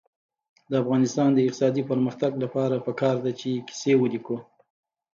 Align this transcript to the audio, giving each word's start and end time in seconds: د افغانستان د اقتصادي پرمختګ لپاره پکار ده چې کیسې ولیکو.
د 0.69 0.71
افغانستان 0.83 1.29
د 1.33 1.37
اقتصادي 1.45 1.83
پرمختګ 1.91 2.31
لپاره 2.43 2.83
پکار 2.87 3.15
ده 3.25 3.31
چې 3.39 3.49
کیسې 3.67 3.93
ولیکو. 3.97 4.37